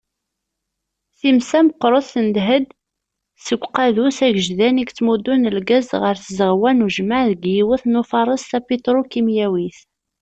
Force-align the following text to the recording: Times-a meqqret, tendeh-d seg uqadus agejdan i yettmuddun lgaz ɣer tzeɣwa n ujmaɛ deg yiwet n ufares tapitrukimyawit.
Times-a 1.19 1.59
meqqret, 1.65 2.07
tendeh-d 2.13 2.67
seg 3.45 3.61
uqadus 3.65 4.17
agejdan 4.27 4.75
i 4.77 4.79
yettmuddun 4.83 5.49
lgaz 5.57 5.89
ɣer 6.01 6.15
tzeɣwa 6.19 6.71
n 6.73 6.85
ujmaɛ 6.85 7.21
deg 7.31 7.43
yiwet 7.55 7.83
n 7.87 7.99
ufares 8.01 8.43
tapitrukimyawit. 8.51 9.79